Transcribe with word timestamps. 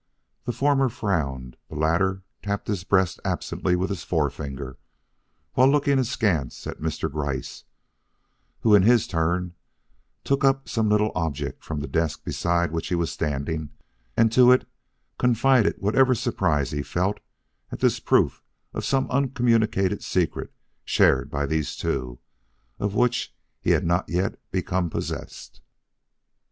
The 0.45 0.51
former 0.51 0.89
frowned, 0.89 1.57
the 1.69 1.75
latter 1.75 2.23
tapped 2.41 2.67
his 2.67 2.83
breast 2.83 3.19
absently 3.23 3.75
with 3.75 3.91
his 3.91 4.03
forefinger 4.03 4.79
while 5.53 5.69
looking 5.69 5.99
askance 5.99 6.65
at 6.65 6.81
Mr. 6.81 7.07
Gryce, 7.07 7.65
who 8.61 8.73
in 8.73 8.81
his 8.81 9.05
turn 9.05 9.53
took 10.23 10.43
up 10.43 10.67
some 10.67 10.89
little 10.89 11.11
object 11.13 11.63
from 11.63 11.81
the 11.81 11.87
desk 11.87 12.23
beside 12.23 12.71
which 12.71 12.87
he 12.87 12.95
was 12.95 13.11
standing 13.11 13.69
and 14.17 14.31
to 14.31 14.51
it 14.51 14.67
confided 15.19 15.75
whatever 15.77 16.15
surprise 16.15 16.71
he 16.71 16.81
felt 16.81 17.19
at 17.71 17.79
this 17.79 17.99
proof 17.99 18.41
of 18.73 18.83
some 18.83 19.07
uncommunicated 19.11 20.03
secret 20.03 20.51
shared 20.83 21.29
by 21.29 21.45
these 21.45 21.75
two, 21.75 22.17
of 22.79 22.95
which 22.95 23.35
he 23.59 23.69
had 23.69 23.85
not 23.85 24.09
yet 24.09 24.41
become 24.49 24.89
possessed. 24.89 25.61